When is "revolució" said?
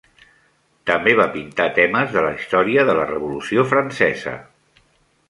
3.11-3.67